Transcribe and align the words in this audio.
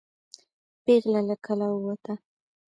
پیغله 0.83 1.21
له 1.27 1.35
کلا 1.45 1.67
ووته. 1.71 2.13